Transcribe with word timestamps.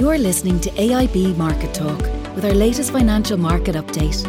You're 0.00 0.16
listening 0.16 0.58
to 0.60 0.70
AIB 0.70 1.36
Market 1.36 1.74
Talk 1.74 2.00
with 2.34 2.46
our 2.46 2.54
latest 2.54 2.90
financial 2.90 3.36
market 3.36 3.74
update. 3.74 4.22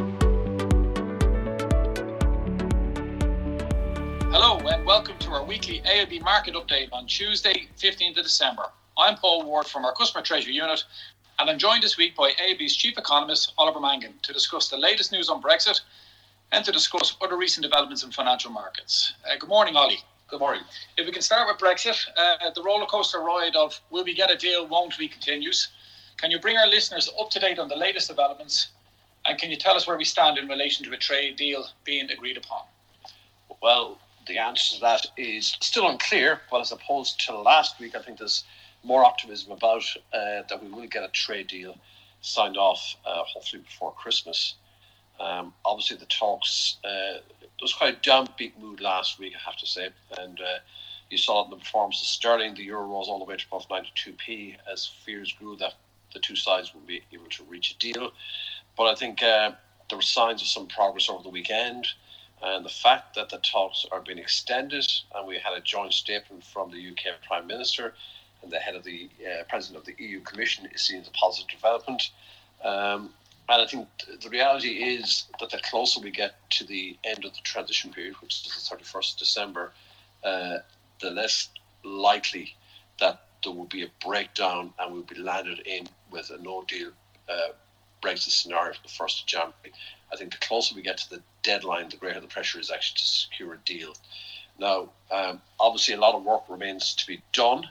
Hello 4.34 4.58
and 4.68 4.86
welcome 4.86 5.18
to 5.20 5.30
our 5.30 5.46
weekly 5.46 5.82
AIB 5.86 6.24
Market 6.24 6.56
Update 6.56 6.90
on 6.92 7.08
Tuesday, 7.08 7.70
15th 7.78 8.18
of 8.18 8.24
December. 8.26 8.66
I'm 8.98 9.16
Paul 9.16 9.46
Ward 9.46 9.66
from 9.66 9.86
our 9.86 9.94
Customer 9.94 10.22
Treasury 10.22 10.56
Unit 10.56 10.84
and 11.40 11.50
I'm 11.50 11.58
joined 11.58 11.84
this 11.84 11.96
week 11.96 12.18
by 12.18 12.32
AIB's 12.32 12.76
Chief 12.76 12.98
Economist, 12.98 13.54
Oliver 13.58 13.80
Mangan, 13.80 14.16
to 14.24 14.34
discuss 14.34 14.68
the 14.68 14.76
latest 14.76 15.14
news 15.14 15.30
on 15.30 15.42
Brexit 15.42 15.80
and 16.52 16.66
to 16.66 16.74
discuss 16.74 17.16
other 17.22 17.38
recent 17.38 17.64
developments 17.64 18.04
in 18.04 18.12
financial 18.12 18.52
markets. 18.52 19.14
Uh, 19.26 19.38
good 19.40 19.48
morning, 19.48 19.78
Ollie. 19.78 20.04
Good 20.32 20.40
morning. 20.40 20.64
If 20.96 21.06
we 21.06 21.12
can 21.12 21.22
start 21.22 21.50
with 21.50 21.58
Brexit, 21.58 22.08
uh, 22.16 22.50
the 22.56 22.62
rollercoaster 22.62 23.22
ride 23.22 23.58
of 23.58 23.78
will 23.90 24.06
we 24.06 24.14
get 24.14 24.32
a 24.32 24.38
deal, 24.38 24.66
won't 24.66 24.98
we 24.98 25.10
continues. 25.10 25.68
Can 26.16 26.32
you 26.32 26.40
bring 26.40 26.56
our 26.56 26.68
listeners 26.68 27.12
up 27.20 27.30
to 27.32 27.40
date 27.42 27.60
on 27.60 27.68
the 27.68 27.76
latest 27.76 28.08
developments 28.08 28.70
and 29.26 29.38
can 29.38 29.52
you 29.52 29.58
tell 29.58 29.76
us 29.76 29.88
where 29.88 29.98
we 29.98 30.06
stand 30.06 30.38
in 30.38 30.48
relation 30.48 30.86
to 30.86 30.94
a 30.94 30.98
trade 30.98 31.36
deal 31.36 31.68
being 31.84 32.10
agreed 32.10 32.38
upon? 32.38 32.62
Well, 33.62 34.00
the 34.26 34.38
answer 34.38 34.76
to 34.76 34.82
that 34.82 35.06
is 35.18 35.58
still 35.60 35.90
unclear, 35.90 36.40
but 36.50 36.62
as 36.62 36.72
opposed 36.72 37.20
to 37.26 37.38
last 37.38 37.78
week, 37.82 37.94
I 37.94 38.02
think 38.02 38.20
there's 38.20 38.46
more 38.86 39.04
optimism 39.04 39.52
about 39.52 39.84
uh, 40.14 40.44
that 40.48 40.64
we 40.64 40.70
will 40.70 40.88
get 40.88 41.04
a 41.04 41.10
trade 41.10 41.48
deal 41.48 41.78
signed 42.22 42.56
off 42.56 42.96
uh, 43.06 43.24
hopefully 43.24 43.64
before 43.64 43.92
Christmas. 43.92 44.56
Um, 45.22 45.54
obviously, 45.66 45.98
the 45.98 46.06
talks 46.06 46.78
uh, 46.84 47.20
there 47.62 47.66
was 47.66 47.74
quite 47.74 47.96
a 47.96 48.10
downbeat 48.10 48.58
mood 48.60 48.82
last 48.82 49.20
week, 49.20 49.34
I 49.36 49.50
have 49.50 49.60
to 49.60 49.68
say, 49.68 49.90
and 50.18 50.40
uh, 50.42 50.58
you 51.12 51.18
saw 51.18 51.42
it 51.42 51.46
in 51.46 51.52
the 51.52 51.58
performance 51.58 52.02
of 52.02 52.08
sterling. 52.08 52.56
The 52.56 52.64
euro 52.64 52.88
rose 52.88 53.08
all 53.08 53.20
the 53.20 53.26
way 53.26 53.38
to 53.38 53.46
above 53.52 53.68
92p 53.70 54.56
as 54.72 54.88
fears 55.06 55.32
grew 55.34 55.56
that 55.58 55.76
the 56.12 56.20
two 56.20 56.36
sides 56.36 56.74
would 56.74 56.88
be 56.88 57.04
able 57.14 57.30
to 57.30 57.44
reach 57.44 57.72
a 57.72 57.78
deal. 57.78 58.12
But 58.76 58.86
I 58.86 58.96
think 58.96 59.22
uh, 59.22 59.52
there 59.90 59.98
were 59.98 60.02
signs 60.02 60.42
of 60.42 60.48
some 60.48 60.66
progress 60.66 61.08
over 61.08 61.22
the 61.22 61.30
weekend. 61.30 61.88
And 62.42 62.66
the 62.66 62.70
fact 62.70 63.14
that 63.14 63.30
the 63.30 63.38
talks 63.38 63.86
are 63.92 64.02
being 64.02 64.18
extended, 64.18 64.88
and 65.14 65.28
we 65.28 65.38
had 65.38 65.54
a 65.54 65.62
joint 65.62 65.94
statement 65.94 66.44
from 66.44 66.72
the 66.72 66.90
UK 66.90 67.22
Prime 67.28 67.46
Minister 67.46 67.94
and 68.42 68.52
the 68.52 68.58
head 68.58 68.74
of 68.74 68.84
the 68.84 69.08
uh, 69.24 69.44
president 69.48 69.78
of 69.78 69.86
the 69.86 70.04
EU 70.04 70.20
Commission 70.22 70.68
is 70.74 70.82
seen 70.82 71.02
as 71.02 71.08
a 71.08 71.12
positive 71.12 71.52
development. 71.52 72.10
Um, 72.64 73.14
and 73.50 73.62
I 73.62 73.66
think 73.66 73.88
the 74.22 74.30
reality 74.30 74.70
is 74.70 75.26
that 75.40 75.50
the 75.50 75.60
closer 75.60 76.00
we 76.00 76.12
get 76.12 76.36
to 76.52 76.64
the 76.66 76.98
end 77.04 77.26
of 77.26 77.34
the 77.34 77.42
transition 77.44 77.92
period, 77.92 78.16
which 78.22 78.46
is 78.46 78.70
the 78.70 78.76
31st 78.76 79.14
of 79.14 79.20
December, 79.20 79.72
uh, 80.24 80.58
the 81.00 81.10
less 81.10 81.50
likely 81.84 82.56
that 83.00 83.26
there 83.44 83.54
will 83.54 83.66
be 83.66 83.84
a 83.84 83.90
breakdown 84.06 84.74
and 84.80 84.94
we'll 84.94 85.04
be 85.04 85.20
landed 85.20 85.60
in 85.66 85.88
with 86.12 86.30
a 86.30 86.42
no 86.42 86.64
deal 86.68 86.92
uh, 87.28 87.50
Brexit 88.02 88.30
scenario 88.30 88.74
for 88.74 88.82
the 88.84 88.90
1st 88.90 89.22
of 89.22 89.26
January. 89.26 89.74
I 90.12 90.16
think 90.16 90.32
the 90.32 90.38
closer 90.46 90.76
we 90.76 90.82
get 90.82 90.98
to 91.00 91.10
the 91.10 91.22
deadline, 91.44 91.90
the 91.90 91.98
greater 91.98 92.20
the 92.20 92.28
pressure 92.28 92.60
is 92.60 92.72
actually 92.72 92.98
to 92.98 93.06
secure 93.06 93.54
a 93.54 93.58
deal. 93.66 93.94
Now, 94.60 94.90
um, 95.12 95.42
obviously, 95.60 95.94
a 95.96 96.00
lot 96.00 96.16
of 96.16 96.24
work 96.24 96.44
remains 96.50 96.94
to 96.96 97.08
be 97.08 97.22
done. 97.34 97.68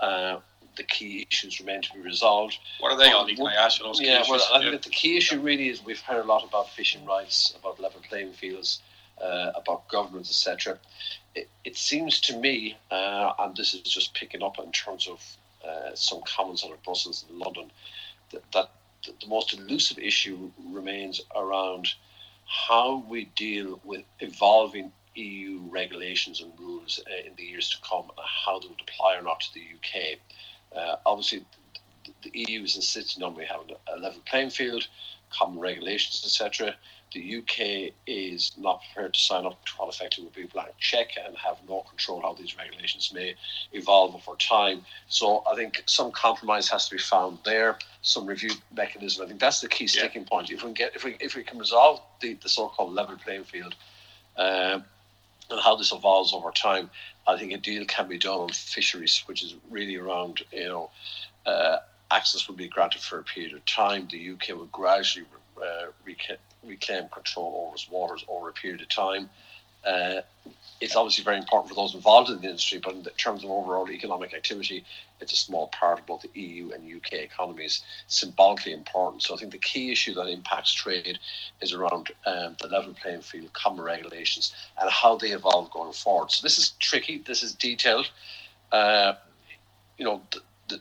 Uh, 0.00 0.40
the 0.76 0.82
key 0.82 1.26
issues 1.30 1.60
remain 1.60 1.82
to 1.82 1.92
be 1.92 2.00
resolved. 2.00 2.58
What 2.80 2.92
are 2.92 2.98
they, 2.98 3.10
Can 3.34 3.46
I 3.46 3.54
ask 3.54 3.78
you 3.78 3.86
those 3.86 4.00
yeah, 4.00 4.22
well, 4.28 4.40
I 4.52 4.60
think 4.60 4.82
the 4.82 4.90
key 4.90 5.16
issue 5.16 5.40
really 5.40 5.68
is 5.68 5.84
we've 5.84 6.00
heard 6.00 6.24
a 6.24 6.26
lot 6.26 6.44
about 6.44 6.70
fishing 6.70 7.04
rights, 7.04 7.54
about 7.58 7.80
level 7.80 8.00
playing 8.08 8.32
fields, 8.32 8.82
uh, 9.22 9.52
about 9.54 9.88
governance, 9.88 10.30
etc. 10.30 10.78
It, 11.34 11.48
it, 11.64 11.76
seems 11.76 12.20
to 12.22 12.36
me, 12.36 12.76
uh, 12.90 13.32
and 13.38 13.56
this 13.56 13.74
is 13.74 13.82
just 13.82 14.14
picking 14.14 14.42
up 14.42 14.58
in 14.58 14.70
terms 14.72 15.08
of 15.08 15.24
uh, 15.66 15.94
some 15.94 16.20
comments 16.26 16.64
out 16.64 16.72
of 16.72 16.82
Brussels 16.82 17.24
and 17.28 17.38
London, 17.38 17.70
that, 18.32 18.42
that 18.52 18.70
the 19.04 19.26
most 19.26 19.52
elusive 19.52 19.98
issue 19.98 20.50
remains 20.72 21.20
around 21.36 21.88
how 22.46 23.04
we 23.08 23.26
deal 23.36 23.80
with 23.84 24.02
evolving 24.20 24.92
EU 25.14 25.60
regulations 25.70 26.40
and 26.40 26.52
rules 26.58 27.00
uh, 27.06 27.26
in 27.26 27.34
the 27.36 27.44
years 27.44 27.70
to 27.70 27.76
come, 27.88 28.10
how 28.18 28.58
they 28.58 28.68
would 28.68 28.80
apply 28.80 29.16
or 29.16 29.22
not 29.22 29.40
to 29.40 29.54
the 29.54 29.60
UK. 29.60 30.18
Uh, 30.76 30.96
obviously, 31.06 31.44
the, 32.04 32.30
the 32.30 32.44
EU 32.50 32.62
is 32.62 32.76
insisting 32.76 33.22
on 33.22 33.34
we 33.34 33.44
have 33.44 33.60
a 33.94 33.98
level 33.98 34.20
playing 34.26 34.50
field, 34.50 34.86
common 35.30 35.60
regulations, 35.60 36.22
etc. 36.24 36.74
The 37.12 37.36
UK 37.38 37.92
is 38.08 38.52
not 38.58 38.82
prepared 38.82 39.14
to 39.14 39.20
sign 39.20 39.46
up 39.46 39.64
to 39.66 39.72
what 39.76 39.94
effectively 39.94 40.24
would 40.24 40.34
be 40.34 40.42
a 40.42 40.48
blank 40.48 40.72
check 40.78 41.10
and 41.24 41.36
have 41.36 41.58
no 41.68 41.82
control 41.88 42.20
how 42.22 42.34
these 42.34 42.58
regulations 42.58 43.12
may 43.14 43.36
evolve 43.72 44.16
over 44.16 44.36
time. 44.36 44.84
So 45.06 45.44
I 45.48 45.54
think 45.54 45.82
some 45.86 46.10
compromise 46.10 46.68
has 46.70 46.88
to 46.88 46.96
be 46.96 47.00
found 47.00 47.38
there, 47.44 47.78
some 48.02 48.26
review 48.26 48.50
mechanism. 48.74 49.24
I 49.24 49.28
think 49.28 49.38
that's 49.38 49.60
the 49.60 49.68
key 49.68 49.86
sticking 49.86 50.22
yeah. 50.22 50.28
point. 50.28 50.50
If 50.50 50.62
we 50.62 50.64
can 50.64 50.72
get, 50.72 50.96
if 50.96 51.04
we 51.04 51.16
if 51.20 51.36
we 51.36 51.44
can 51.44 51.58
resolve 51.58 52.00
the, 52.20 52.34
the 52.34 52.48
so-called 52.48 52.92
level 52.92 53.16
playing 53.16 53.44
field. 53.44 53.76
Uh, 54.36 54.80
and 55.50 55.60
how 55.60 55.76
this 55.76 55.92
evolves 55.92 56.32
over 56.32 56.50
time, 56.50 56.90
I 57.26 57.38
think 57.38 57.52
a 57.52 57.58
deal 57.58 57.84
can 57.84 58.08
be 58.08 58.18
done 58.18 58.40
on 58.40 58.48
fisheries, 58.50 59.22
which 59.26 59.42
is 59.42 59.54
really 59.70 59.96
around, 59.96 60.42
you 60.52 60.68
know, 60.68 60.90
uh, 61.46 61.78
access 62.10 62.48
will 62.48 62.54
be 62.54 62.68
granted 62.68 63.02
for 63.02 63.18
a 63.18 63.22
period 63.22 63.54
of 63.54 63.64
time. 63.66 64.08
The 64.10 64.30
UK 64.30 64.56
will 64.56 64.66
gradually 64.66 65.26
uh, 65.56 65.86
reclaim 66.64 67.08
control 67.10 67.66
over 67.66 67.74
its 67.74 67.90
waters 67.90 68.24
over 68.28 68.48
a 68.48 68.52
period 68.52 68.80
of 68.80 68.88
time. 68.88 69.28
Uh, 69.84 70.22
it's 70.80 70.96
obviously 70.96 71.24
very 71.24 71.38
important 71.38 71.68
for 71.68 71.74
those 71.74 71.94
involved 71.94 72.30
in 72.30 72.40
the 72.40 72.48
industry, 72.48 72.80
but 72.82 72.94
in 72.94 73.04
terms 73.16 73.44
of 73.44 73.50
overall 73.50 73.88
economic 73.90 74.34
activity, 74.34 74.84
it's 75.20 75.32
a 75.32 75.36
small 75.36 75.68
part 75.68 76.00
of 76.00 76.06
both 76.06 76.22
the 76.22 76.40
EU 76.40 76.72
and 76.72 76.84
UK 76.84 77.14
economies, 77.14 77.82
symbolically 78.08 78.72
important. 78.72 79.22
So 79.22 79.34
I 79.34 79.38
think 79.38 79.52
the 79.52 79.58
key 79.58 79.92
issue 79.92 80.14
that 80.14 80.26
impacts 80.26 80.72
trade 80.72 81.18
is 81.60 81.72
around 81.72 82.10
um, 82.26 82.56
the 82.60 82.68
level 82.68 82.94
playing 83.00 83.22
field, 83.22 83.52
common 83.52 83.84
regulations, 83.84 84.54
and 84.80 84.90
how 84.90 85.16
they 85.16 85.28
evolve 85.28 85.70
going 85.70 85.92
forward. 85.92 86.30
So 86.30 86.42
this 86.42 86.58
is 86.58 86.70
tricky, 86.80 87.18
this 87.18 87.42
is 87.42 87.54
detailed. 87.54 88.10
Uh, 88.72 89.14
you 89.96 90.04
know, 90.04 90.20
the, 90.32 90.40
the, 90.68 90.80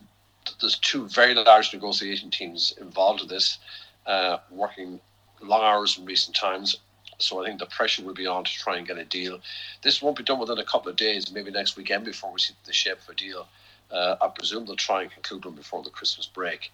there's 0.59 0.79
two 0.79 1.07
very 1.07 1.35
large 1.35 1.71
negotiation 1.71 2.31
teams 2.31 2.73
involved 2.81 3.21
in 3.21 3.27
this, 3.27 3.59
uh, 4.07 4.37
working 4.49 4.99
long 5.41 5.61
hours 5.61 5.97
in 5.97 6.05
recent 6.05 6.35
times 6.35 6.77
so 7.23 7.41
I 7.41 7.47
think 7.47 7.59
the 7.59 7.65
pressure 7.65 8.03
will 8.03 8.13
be 8.13 8.27
on 8.27 8.43
to 8.43 8.51
try 8.51 8.77
and 8.77 8.87
get 8.87 8.97
a 8.97 9.05
deal. 9.05 9.39
This 9.81 10.01
won't 10.01 10.17
be 10.17 10.23
done 10.23 10.39
within 10.39 10.57
a 10.57 10.65
couple 10.65 10.89
of 10.89 10.95
days, 10.95 11.31
maybe 11.31 11.51
next 11.51 11.75
weekend 11.75 12.05
before 12.05 12.31
we 12.31 12.39
see 12.39 12.53
the 12.65 12.73
shape 12.73 12.99
of 12.99 13.09
a 13.09 13.15
deal. 13.15 13.47
Uh, 13.91 14.15
I 14.21 14.27
presume 14.27 14.65
they'll 14.65 14.75
try 14.75 15.03
and 15.03 15.11
conclude 15.11 15.43
them 15.43 15.55
before 15.55 15.83
the 15.83 15.89
Christmas 15.89 16.25
break. 16.25 16.71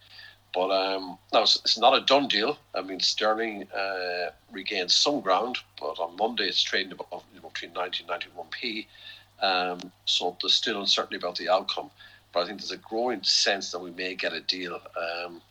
But 0.53 0.71
um, 0.71 1.17
no, 1.31 1.43
it's, 1.43 1.57
it's, 1.57 1.77
not 1.77 1.95
a 1.95 2.05
done 2.05 2.27
deal. 2.27 2.57
I 2.73 2.81
mean, 2.81 2.99
sterling 2.99 3.67
uh, 3.71 4.31
regained 4.51 4.91
some 4.91 5.21
ground, 5.21 5.57
but 5.79 5.99
on 5.99 6.15
Monday 6.15 6.45
it's 6.45 6.61
trading 6.61 6.91
above 6.91 7.23
you 7.33 7.41
know, 7.41 7.49
between 7.49 7.73
90 7.73 8.05
and 8.07 8.23
91p. 8.23 8.87
Um, 9.41 9.91
so 10.05 10.35
there's 10.41 10.55
still 10.55 10.79
uncertainty 10.79 11.17
about 11.17 11.35
the 11.35 11.49
outcome. 11.49 11.91
But 12.33 12.41
I 12.41 12.45
think 12.47 12.59
there's 12.59 12.71
a 12.71 12.77
growing 12.77 13.23
sense 13.23 13.71
that 13.71 13.79
we 13.79 13.91
may 13.91 14.15
get 14.15 14.33
a 14.33 14.41
deal. 14.41 14.79
Um, 14.97 15.41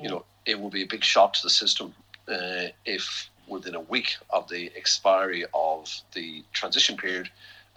you 0.00 0.08
know, 0.08 0.24
it 0.44 0.60
will 0.60 0.70
be 0.70 0.82
a 0.82 0.86
big 0.86 1.04
shock 1.04 1.34
to 1.34 1.42
the 1.42 1.50
system 1.50 1.94
uh, 2.28 2.68
if 2.84 3.30
within 3.48 3.74
a 3.74 3.80
week 3.80 4.16
of 4.30 4.48
the 4.48 4.70
expiry 4.76 5.44
of 5.54 5.92
the 6.12 6.44
transition 6.52 6.96
period, 6.96 7.30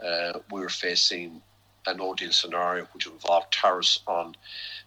uh, 0.04 0.40
we 0.52 0.62
were 0.62 0.70
facing 0.70 1.42
an 1.88 1.98
no 1.98 2.14
deal 2.14 2.32
scenario 2.32 2.86
which 2.94 3.08
involved 3.08 3.52
tariffs 3.52 4.00
on 4.08 4.36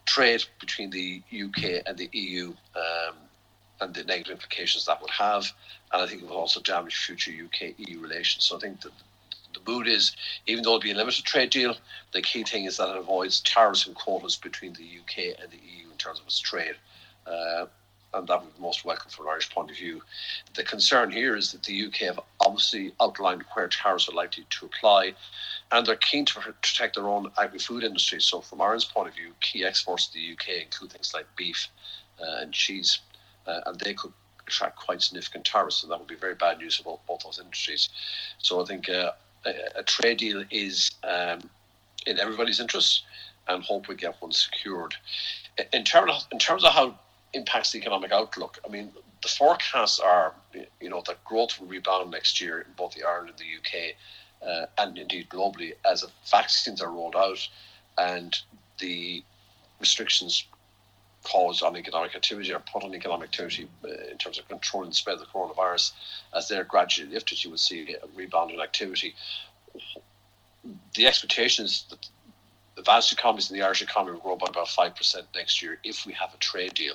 trade 0.04 0.44
between 0.60 0.91
the 0.91 1.22
UK 1.32 1.82
and 1.87 1.97
the 1.97 2.09
EU 2.12 2.53
um, 2.76 3.15
and 3.81 3.94
the 3.94 4.04
negative 4.04 4.32
implications 4.32 4.87
that 4.87 5.00
would 5.00 5.10
have. 5.10 5.44
And 5.93 6.03
I 6.03 6.06
think 6.06 6.22
it 6.22 6.28
would 6.28 6.34
also 6.34 6.60
damage 6.60 6.97
future 6.97 7.32
UK 7.32 7.75
EU 7.78 8.00
relations. 8.00 8.44
So 8.44 8.56
I 8.56 8.60
think 8.60 8.81
that 8.82 8.93
the 9.54 9.70
mood 9.70 9.87
is, 9.87 10.16
even 10.47 10.62
though 10.62 10.70
it'll 10.70 10.81
be 10.81 10.93
a 10.93 10.97
limited 10.97 11.25
trade 11.25 11.50
deal, 11.50 11.76
the 12.12 12.22
key 12.22 12.44
thing 12.44 12.64
is 12.64 12.76
that 12.78 12.88
it 12.91 12.97
avoids 12.97 13.41
tariffs 13.41 13.87
and 13.87 13.94
quotas 13.94 14.37
between 14.37 14.73
the 14.75 14.85
UK 15.00 15.38
and 15.40 15.50
the 15.50 15.58
EU 15.58 15.90
in 15.90 15.96
terms 15.99 16.20
of 16.20 16.26
its 16.26 16.38
trade. 16.38 16.76
Uh, 17.26 17.67
and 18.14 18.26
that 18.29 18.43
would 18.43 18.55
be 18.55 18.61
most 18.61 18.85
welcome 18.85 19.11
from 19.11 19.26
an 19.26 19.32
Irish 19.32 19.50
point 19.50 19.70
of 19.70 19.76
view. 19.76 20.03
The 20.55 20.64
concern 20.64 21.11
here 21.11 21.37
is 21.37 21.53
that 21.53 21.62
the 21.62 21.87
UK 21.87 21.97
have 22.14 22.20
obviously 22.41 22.93
outlined 23.00 23.44
where 23.53 23.69
tariffs 23.69 24.09
are 24.09 24.14
likely 24.14 24.47
to 24.50 24.67
apply, 24.67 25.14
and 25.70 25.87
they're 25.87 25.97
keen 25.97 26.25
to 26.26 26.41
protect 26.41 26.97
their 26.97 27.09
own 27.09 27.31
agri-food 27.38 27.85
industry. 27.85 28.20
So, 28.20 28.41
from 28.41 28.61
Ireland's 28.61 28.85
point 28.85 29.09
of 29.09 29.14
view, 29.14 29.32
key 29.41 29.64
exports 29.64 30.09
to 30.09 30.14
the 30.14 30.32
UK 30.32 30.62
include 30.62 30.93
things 30.93 31.14
like 31.14 31.26
beef 31.37 31.69
uh, 32.20 32.41
and 32.41 32.53
cheese, 32.53 33.00
uh, 33.47 33.61
and 33.67 33.81
they 33.81 33.94
could 33.94 34.12
attract 34.47 34.76
quite 34.76 35.00
significant 35.00 35.44
tariffs, 35.44 35.82
and 35.82 35.91
that 35.91 35.99
would 35.99 36.09
be 36.09 36.14
very 36.14 36.35
bad 36.35 36.59
news 36.59 36.76
for 36.76 36.99
both 37.09 37.23
those 37.25 37.41
industries. 37.43 37.88
So, 38.38 38.61
I 38.61 38.67
think 38.67 38.88
uh, 38.88 39.12
a, 39.47 39.53
a, 39.76 39.82
trade 39.82 40.19
deal 40.19 40.44
is 40.50 40.91
um, 41.05 41.41
in 42.06 42.19
everybody's 42.19 42.61
interest, 42.61 43.05
and 43.49 43.64
hope 43.64 43.88
we 43.88 43.94
get 43.94 44.20
one 44.20 44.32
secured. 44.32 44.94
In 45.73 45.85
terms 45.85 46.12
of, 46.12 46.26
in 46.31 46.38
terms 46.38 46.64
of 46.64 46.73
how 46.73 46.99
impacts 47.34 47.73
the 47.73 47.79
economic 47.79 48.12
outlook. 48.12 48.58
I 48.64 48.69
mean, 48.69 48.93
the 49.23 49.29
forecasts 49.29 49.99
are, 50.00 50.34
you 50.81 50.90
know, 50.90 51.02
that 51.06 51.25
growth 51.25 51.61
will 51.61 51.69
rebound 51.69 52.11
next 52.11 52.40
year 52.40 52.61
in 52.61 52.73
both 52.76 52.94
the 52.94 53.05
Ireland 53.05 53.31
and 53.31 53.38
the 53.38 53.56
UK, 53.58 53.94
uh, 54.46 54.67
and 54.79 54.99
indeed 54.99 55.29
globally, 55.29 55.73
as 55.84 56.05
vaccines 56.31 56.82
are 56.82 56.90
rolled 56.90 57.17
out 57.17 57.49
and 57.99 58.37
the 58.79 59.23
restrictions 59.81 60.44
caused 61.25 61.62
on 61.62 61.76
economic 61.76 62.14
activity 62.17 62.52
or 62.52 62.58
put 62.61 62.82
on 62.82 62.94
economic 62.94 63.29
activity 63.29 63.69
uh, 63.85 63.88
in 64.11 64.19
terms 64.19 64.38
of 64.38 64.49
controlling 64.49 64.90
the 64.90 64.94
spread 64.94 65.14
of 65.14 65.20
the 65.20 65.26
coronavirus, 65.26 65.93
as 66.35 66.49
they're 66.49 66.64
gradually 66.64 67.08
lifted, 67.08 67.43
you 67.44 67.50
will 67.50 67.58
see 67.58 67.94
a 67.94 68.06
rebound 68.17 68.50
in 68.50 68.61
activity. 68.61 69.14
The 70.94 71.06
expectation 71.06 71.64
is 71.64 71.85
that 72.76 72.84
vast 72.84 73.12
economies 73.12 73.50
in 73.50 73.56
the 73.56 73.64
Irish 73.64 73.82
economy 73.82 74.12
will 74.12 74.20
grow 74.20 74.36
by 74.36 74.46
about 74.48 74.69
5% 74.69 75.22
next 75.34 75.62
year 75.62 75.78
if 75.84 76.06
we 76.06 76.12
have 76.14 76.32
a 76.34 76.38
trade 76.38 76.74
deal. 76.74 76.94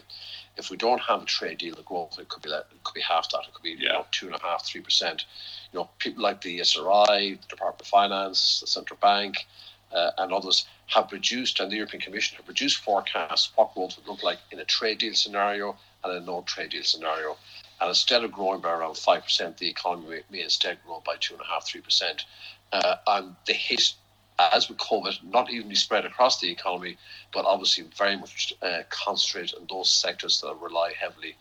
If 0.57 0.71
we 0.71 0.77
don't 0.77 1.01
have 1.01 1.21
a 1.21 1.25
trade 1.25 1.59
deal, 1.59 1.75
the 1.75 1.83
growth 1.83 2.17
it 2.19 2.29
could 2.29 2.41
be 2.41 2.49
it 2.49 2.65
could 2.83 2.95
be 2.95 3.01
half 3.01 3.29
that. 3.29 3.41
It 3.47 3.53
could 3.53 3.63
be 3.63 3.71
yeah. 3.71 3.77
you 3.77 3.89
know 3.89 4.05
two 4.11 4.25
and 4.25 4.35
a 4.35 4.39
half, 4.39 4.65
three 4.65 4.81
percent. 4.81 5.25
You 5.71 5.79
know, 5.79 5.89
people 5.99 6.23
like 6.23 6.41
the 6.41 6.59
ESRI, 6.59 7.39
the 7.39 7.47
Department 7.47 7.81
of 7.81 7.87
Finance, 7.87 8.61
the 8.61 8.67
central 8.67 8.97
bank, 8.99 9.45
uh, 9.93 10.11
and 10.17 10.33
others 10.33 10.65
have 10.87 11.11
reduced, 11.11 11.59
and 11.59 11.71
the 11.71 11.75
European 11.75 12.01
Commission 12.01 12.37
have 12.37 12.47
reduced 12.47 12.77
forecasts 12.77 13.51
what 13.55 13.73
growth 13.75 13.97
would 13.97 14.07
look 14.07 14.23
like 14.23 14.39
in 14.51 14.59
a 14.59 14.65
trade 14.65 14.97
deal 14.97 15.13
scenario 15.13 15.77
and 16.03 16.13
a 16.13 16.19
no 16.25 16.41
trade 16.41 16.71
deal 16.71 16.83
scenario. 16.83 17.37
And 17.79 17.89
instead 17.89 18.23
of 18.23 18.31
growing 18.31 18.61
by 18.61 18.71
around 18.71 18.95
5%, 18.95 19.57
the 19.57 19.69
economy 19.69 20.21
may, 20.31 20.41
instead 20.41 20.79
grow 20.85 21.01
by 21.05 21.17
2.5%, 21.17 21.83
3%. 21.83 22.23
Uh, 22.71 22.95
and 23.07 23.35
the 23.45 23.53
hit, 23.53 23.93
as 24.39 24.69
with 24.69 24.77
COVID, 24.77 25.23
not 25.23 25.51
evenly 25.51 25.75
spread 25.75 26.05
across 26.05 26.39
the 26.39 26.51
economy, 26.51 26.97
but 27.33 27.45
obviously 27.45 27.85
very 27.97 28.15
much 28.15 28.53
uh, 28.61 28.83
concentrated 28.89 29.57
in 29.59 29.67
those 29.69 29.91
sectors 29.91 30.41
that 30.41 30.55
rely 30.61 30.93
heavily 30.99 31.35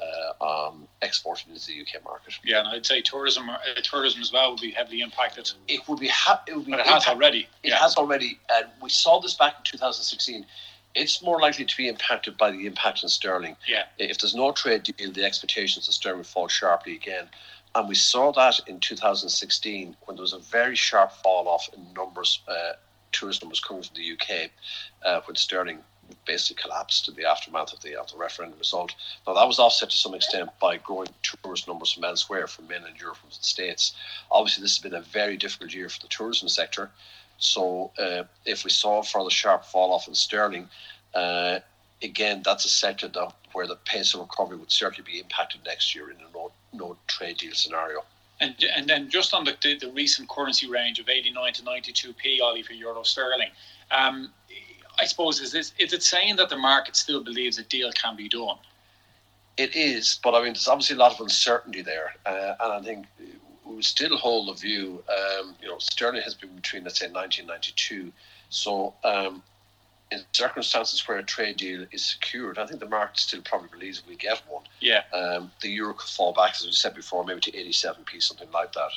uh, 0.00 0.68
um, 0.68 0.86
exporting 1.02 1.52
into 1.52 1.66
the 1.66 1.80
UK 1.80 2.04
market. 2.04 2.34
Yeah, 2.44 2.60
and 2.60 2.68
I'd 2.68 2.86
say 2.86 3.00
tourism, 3.00 3.48
uh, 3.48 3.58
tourism 3.82 4.20
as 4.20 4.32
well, 4.32 4.50
will 4.50 4.58
be 4.58 4.70
heavily 4.70 5.00
impacted. 5.00 5.50
It 5.68 5.88
would 5.88 5.98
be. 5.98 6.08
Ha- 6.08 6.42
it 6.46 6.56
would 6.56 6.66
be. 6.66 6.72
It 6.72 6.86
has 6.86 7.06
already. 7.06 7.48
It 7.62 7.70
yeah. 7.70 7.78
has 7.78 7.96
already, 7.96 8.38
and 8.50 8.66
we 8.82 8.90
saw 8.90 9.20
this 9.20 9.34
back 9.34 9.54
in 9.58 9.64
2016. 9.64 10.46
It's 10.94 11.22
more 11.22 11.40
likely 11.40 11.66
to 11.66 11.76
be 11.76 11.88
impacted 11.88 12.38
by 12.38 12.50
the 12.50 12.66
impact 12.66 13.00
on 13.02 13.10
sterling. 13.10 13.56
Yeah. 13.68 13.84
If 13.98 14.18
there's 14.18 14.34
no 14.34 14.52
trade 14.52 14.82
deal, 14.82 15.12
the 15.12 15.24
expectations 15.24 15.88
of 15.88 15.94
sterling 15.94 16.24
fall 16.24 16.48
sharply 16.48 16.94
again. 16.94 17.28
And 17.76 17.90
we 17.90 17.94
saw 17.94 18.32
that 18.32 18.58
in 18.66 18.80
2016 18.80 19.96
when 20.06 20.16
there 20.16 20.22
was 20.22 20.32
a 20.32 20.38
very 20.38 20.74
sharp 20.74 21.12
fall 21.12 21.46
off 21.46 21.68
in 21.74 21.92
numbers, 21.92 22.40
uh, 22.48 22.72
tourist 23.12 23.42
numbers 23.42 23.60
coming 23.60 23.82
from 23.82 23.94
the 23.94 24.12
UK, 24.12 24.50
uh, 25.04 25.20
when 25.26 25.36
sterling 25.36 25.80
basically 26.24 26.62
collapsed 26.62 27.06
in 27.06 27.14
the 27.16 27.26
aftermath 27.26 27.74
of 27.74 27.82
the, 27.82 27.94
of 27.94 28.10
the 28.10 28.16
referendum 28.16 28.58
result. 28.58 28.94
Now, 29.26 29.34
that 29.34 29.46
was 29.46 29.58
offset 29.58 29.90
to 29.90 29.96
some 29.96 30.14
extent 30.14 30.48
by 30.58 30.78
growing 30.78 31.08
tourist 31.22 31.68
numbers 31.68 31.92
from 31.92 32.04
elsewhere, 32.04 32.46
from 32.46 32.66
mainland 32.66 32.98
Europe, 32.98 33.18
from 33.18 33.28
the 33.28 33.34
States. 33.34 33.94
Obviously, 34.30 34.62
this 34.62 34.78
has 34.78 34.82
been 34.82 34.94
a 34.94 35.02
very 35.02 35.36
difficult 35.36 35.74
year 35.74 35.90
for 35.90 36.00
the 36.00 36.08
tourism 36.08 36.48
sector. 36.48 36.90
So, 37.36 37.90
uh, 37.98 38.22
if 38.46 38.64
we 38.64 38.70
saw 38.70 39.00
a 39.00 39.02
further 39.02 39.28
sharp 39.28 39.66
fall 39.66 39.92
off 39.92 40.08
in 40.08 40.14
sterling, 40.14 40.70
uh, 41.14 41.58
again, 42.02 42.40
that's 42.42 42.64
a 42.64 42.70
sector 42.70 43.08
that, 43.08 43.34
where 43.52 43.66
the 43.66 43.76
pace 43.76 44.14
of 44.14 44.20
recovery 44.20 44.56
would 44.56 44.72
certainly 44.72 45.10
be 45.12 45.20
impacted 45.20 45.60
next 45.66 45.94
year 45.94 46.10
in 46.10 46.16
a 46.16 46.36
no, 46.76 46.96
trade 47.06 47.38
deal 47.38 47.54
scenario. 47.54 48.04
And, 48.40 48.54
and 48.76 48.86
then 48.86 49.08
just 49.08 49.32
on 49.32 49.44
the, 49.44 49.56
the, 49.62 49.78
the 49.78 49.90
recent 49.92 50.28
currency 50.28 50.68
range 50.68 50.98
of 50.98 51.08
89 51.08 51.52
to 51.54 51.62
92p, 51.62 52.40
Ollie, 52.42 52.62
for 52.62 52.74
euro 52.74 53.02
sterling, 53.02 53.48
um, 53.90 54.30
I 54.98 55.04
suppose 55.04 55.40
is 55.40 55.52
this 55.52 55.72
is 55.78 55.92
it 55.92 56.02
saying 56.02 56.36
that 56.36 56.48
the 56.48 56.56
market 56.56 56.96
still 56.96 57.22
believes 57.22 57.58
a 57.58 57.62
deal 57.64 57.90
can 57.92 58.16
be 58.16 58.28
done? 58.28 58.56
It 59.56 59.74
is, 59.74 60.20
but 60.22 60.34
I 60.34 60.38
mean, 60.38 60.48
there's 60.48 60.68
obviously 60.68 60.96
a 60.96 60.98
lot 60.98 61.12
of 61.12 61.20
uncertainty 61.20 61.82
there, 61.82 62.14
uh, 62.26 62.54
and 62.60 62.72
I 62.72 62.80
think 62.82 63.06
we 63.64 63.82
still 63.82 64.16
hold 64.16 64.48
the 64.48 64.54
view. 64.54 65.02
Um, 65.08 65.54
you 65.60 65.68
know, 65.68 65.78
sterling 65.78 66.22
has 66.22 66.34
been 66.34 66.54
between 66.54 66.84
let's 66.84 66.98
say 66.98 67.08
1992, 67.08 68.12
so. 68.50 68.94
Um, 69.04 69.42
in 70.12 70.20
circumstances 70.32 71.06
where 71.06 71.18
a 71.18 71.22
trade 71.22 71.56
deal 71.56 71.84
is 71.90 72.04
secured, 72.04 72.58
I 72.58 72.66
think 72.66 72.80
the 72.80 72.88
market 72.88 73.18
still 73.18 73.42
probably 73.42 73.68
believes 73.72 74.02
we 74.06 74.16
get 74.16 74.40
one. 74.48 74.64
Yeah. 74.80 75.02
Um, 75.12 75.50
the 75.62 75.68
euro 75.68 75.94
could 75.94 76.08
fall 76.08 76.32
back, 76.32 76.52
as 76.52 76.64
we 76.64 76.72
said 76.72 76.94
before, 76.94 77.24
maybe 77.24 77.40
to 77.40 77.52
87p, 77.52 78.22
something 78.22 78.50
like 78.52 78.72
that. 78.74 78.90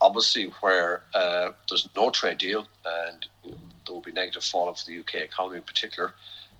Obviously, 0.00 0.52
where 0.60 1.04
uh, 1.14 1.52
there's 1.68 1.88
no 1.96 2.10
trade 2.10 2.38
deal 2.38 2.66
and 2.84 3.26
there 3.44 3.94
will 3.94 4.02
be 4.02 4.12
negative 4.12 4.44
fallout 4.44 4.78
for 4.78 4.86
the 4.86 4.98
UK 4.98 5.16
economy 5.16 5.56
in 5.56 5.62
particular. 5.62 6.14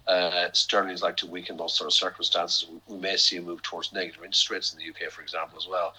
Uh, 0.07 0.49
sterling 0.53 0.91
is 0.91 1.03
like 1.03 1.17
to 1.17 1.27
weaken 1.27 1.57
those 1.57 1.77
sort 1.77 1.87
of 1.87 1.93
circumstances. 1.93 2.69
We, 2.69 2.95
we 2.95 3.01
may 3.01 3.17
see 3.17 3.37
a 3.37 3.43
move 3.43 3.63
towards 3.63 3.93
negative 3.93 4.25
interest 4.25 4.51
rates 4.51 4.73
in 4.73 4.79
the 4.79 4.89
UK, 4.89 5.13
for 5.13 5.23
example, 5.23 5.59
as 5.59 5.69
well. 5.69 5.95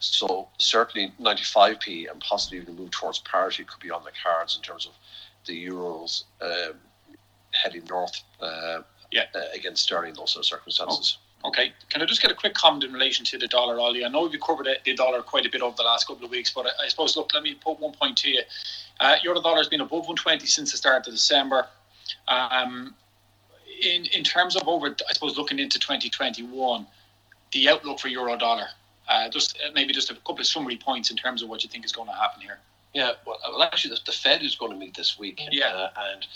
So 0.00 0.48
certainly 0.58 1.12
95p 1.20 2.10
and 2.10 2.20
possibly 2.20 2.58
even 2.58 2.74
a 2.74 2.80
move 2.80 2.90
towards 2.90 3.18
parity 3.20 3.64
could 3.64 3.80
be 3.80 3.90
on 3.90 4.04
the 4.04 4.12
cards 4.22 4.56
in 4.56 4.62
terms 4.62 4.86
of 4.86 4.92
the 5.46 5.66
euros 5.66 6.24
uh, 6.40 6.72
heading 7.62 7.84
north 7.88 8.22
uh, 8.40 8.80
yeah. 9.10 9.24
Uh, 9.34 9.40
against 9.54 9.82
sterling 9.84 10.10
in 10.10 10.14
those 10.16 10.32
sort 10.32 10.42
of 10.42 10.46
circumstances. 10.46 11.18
Oh. 11.18 11.24
Okay, 11.44 11.72
can 11.88 12.02
I 12.02 12.04
just 12.04 12.20
get 12.20 12.32
a 12.32 12.34
quick 12.34 12.54
comment 12.54 12.82
in 12.82 12.92
relation 12.92 13.24
to 13.26 13.38
the 13.38 13.46
dollar, 13.46 13.78
Ollie? 13.78 14.04
I 14.04 14.08
know 14.08 14.26
we've 14.26 14.40
covered 14.40 14.66
the 14.84 14.94
dollar 14.94 15.22
quite 15.22 15.46
a 15.46 15.48
bit 15.48 15.62
over 15.62 15.76
the 15.76 15.84
last 15.84 16.08
couple 16.08 16.24
of 16.24 16.32
weeks, 16.32 16.52
but 16.52 16.66
I, 16.66 16.84
I 16.84 16.88
suppose, 16.88 17.16
look, 17.16 17.32
let 17.32 17.44
me 17.44 17.54
put 17.54 17.78
one 17.78 17.92
point 17.92 18.18
to 18.18 18.30
you. 18.30 18.42
Uh, 18.98 19.16
euro 19.22 19.40
dollar 19.40 19.58
has 19.58 19.68
been 19.68 19.80
above 19.80 20.08
120 20.08 20.46
since 20.46 20.72
the 20.72 20.76
start 20.76 21.06
of 21.06 21.12
December. 21.12 21.66
Um, 22.26 22.94
in 23.80 24.06
in 24.06 24.24
terms 24.24 24.56
of 24.56 24.66
over, 24.66 24.88
I 25.08 25.12
suppose, 25.12 25.36
looking 25.36 25.60
into 25.60 25.78
2021, 25.78 26.86
the 27.52 27.68
outlook 27.68 28.00
for 28.00 28.08
euro 28.08 28.36
dollar. 28.36 28.66
Uh, 29.08 29.28
just 29.30 29.56
uh, 29.64 29.70
maybe 29.74 29.92
just 29.92 30.10
a 30.10 30.14
couple 30.14 30.40
of 30.40 30.46
summary 30.46 30.76
points 30.76 31.10
in 31.10 31.16
terms 31.16 31.42
of 31.42 31.48
what 31.48 31.62
you 31.62 31.70
think 31.70 31.84
is 31.84 31.92
going 31.92 32.08
to 32.08 32.14
happen 32.14 32.42
here. 32.42 32.58
Yeah, 32.94 33.12
well, 33.26 33.38
well 33.48 33.62
actually, 33.62 33.94
the, 33.94 34.00
the 34.06 34.12
Fed 34.12 34.42
is 34.42 34.56
going 34.56 34.72
to 34.72 34.78
meet 34.78 34.96
this 34.96 35.18
week. 35.18 35.40
Yeah, 35.50 35.68
uh, 35.68 35.90
and 36.12 36.26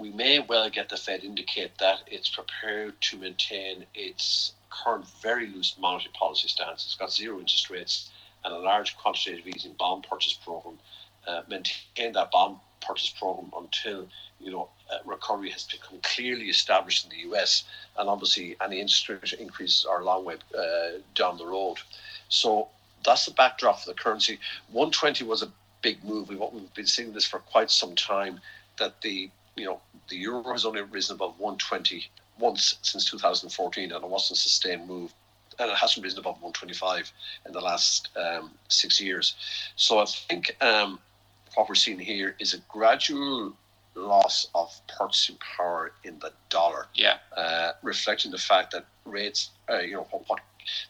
we 0.00 0.10
may 0.10 0.40
well 0.40 0.68
get 0.70 0.88
the 0.88 0.96
Fed 0.96 1.24
indicate 1.24 1.78
that 1.78 2.00
it's 2.06 2.28
prepared 2.28 3.00
to 3.02 3.18
maintain 3.18 3.84
its 3.94 4.54
current 4.70 5.06
very 5.22 5.46
loose 5.48 5.76
monetary 5.78 6.12
policy 6.14 6.48
stance. 6.48 6.84
It's 6.84 6.94
got 6.94 7.12
zero 7.12 7.38
interest 7.38 7.70
rates 7.70 8.10
and 8.44 8.54
a 8.54 8.58
large 8.58 8.96
quantitative 8.96 9.46
easing 9.46 9.74
bond 9.74 10.06
purchase 10.08 10.32
program 10.32 10.78
uh, 11.26 11.42
maintain 11.48 12.12
that 12.12 12.30
bond 12.30 12.56
purchase 12.80 13.10
program 13.10 13.52
until 13.58 14.08
you 14.40 14.50
know 14.50 14.68
uh, 14.90 14.98
recovery 15.04 15.50
has 15.50 15.64
become 15.64 15.98
clearly 16.02 16.46
established 16.46 17.04
in 17.04 17.10
the 17.10 17.36
US, 17.36 17.64
and 17.98 18.08
obviously 18.08 18.56
any 18.62 18.80
interest 18.80 19.08
rate 19.08 19.32
increases 19.40 19.84
are 19.84 20.00
a 20.00 20.04
long 20.04 20.24
way 20.24 20.36
uh, 20.58 20.98
down 21.14 21.36
the 21.36 21.46
road. 21.46 21.76
So 22.28 22.68
that's 23.04 23.26
the 23.26 23.32
backdrop 23.32 23.80
for 23.80 23.90
the 23.90 23.94
currency. 23.94 24.38
120 24.72 25.24
was 25.24 25.42
a 25.42 25.48
big 25.82 26.02
move. 26.04 26.28
We've, 26.28 26.40
we've 26.52 26.74
been 26.74 26.86
seeing 26.86 27.12
this 27.12 27.24
for 27.24 27.40
quite 27.40 27.70
some 27.70 27.94
time. 27.94 28.40
That 28.78 29.02
the 29.02 29.30
you 29.56 29.64
know 29.64 29.80
the 30.08 30.16
euro 30.16 30.52
has 30.52 30.64
only 30.64 30.82
risen 30.82 31.16
above 31.16 31.38
120 31.38 32.06
once 32.38 32.76
since 32.82 33.04
2014, 33.04 33.92
and 33.92 34.04
it 34.04 34.08
wasn't 34.08 34.38
a 34.38 34.40
sustained 34.40 34.86
move 34.86 35.12
and 35.60 35.70
it 35.70 35.76
hasn't 35.76 36.02
risen 36.02 36.18
above 36.18 36.36
125 36.36 37.12
in 37.46 37.52
the 37.52 37.60
last 37.60 38.08
um, 38.16 38.50
six 38.68 39.00
years. 39.00 39.34
So 39.76 39.98
I 39.98 40.06
think 40.06 40.56
um, 40.62 40.98
what 41.54 41.68
we're 41.68 41.74
seeing 41.74 41.98
here 41.98 42.34
is 42.38 42.54
a 42.54 42.58
gradual 42.68 43.54
loss 43.94 44.46
of 44.54 44.72
purchasing 44.88 45.36
power 45.56 45.92
in 46.04 46.18
the 46.20 46.32
dollar. 46.48 46.86
Yeah. 46.94 47.18
Uh, 47.36 47.72
reflecting 47.82 48.30
the 48.30 48.38
fact 48.38 48.72
that 48.72 48.86
rates, 49.04 49.50
uh, 49.70 49.78
you 49.78 49.94
know, 49.94 50.06
what, 50.10 50.28
what, 50.28 50.40